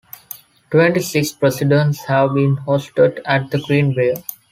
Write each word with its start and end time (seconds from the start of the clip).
Twenty-six 0.71 1.31
presidents 1.33 1.99
have 2.05 2.33
been 2.33 2.57
hosted 2.57 3.19
at 3.23 3.51
The 3.51 3.59
Greenbrier. 3.59 4.15